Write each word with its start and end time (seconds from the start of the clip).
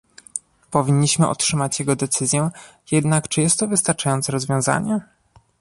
Powinniśmy 0.71 1.27
otrzymać 1.27 1.79
jego 1.79 1.95
decyzję, 1.95 2.49
jednak 2.91 3.27
czy 3.27 3.41
jest 3.41 3.59
to 3.59 3.67
wystarczające 3.67 4.31
rozwiązanie? 4.31 5.01